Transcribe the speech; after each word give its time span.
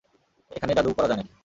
এখানে 0.51 0.71
জাদুও 0.77 0.95
করা 0.97 1.07
যায় 1.09 1.17
নাকি? 1.19 1.31